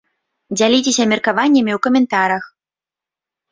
[0.57, 2.43] Дзяліцеся меркаваннямі ў каментарах!